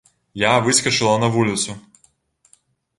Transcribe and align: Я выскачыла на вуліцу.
Я 0.43 0.51
выскачыла 0.67 1.13
на 1.25 1.31
вуліцу. 1.37 1.79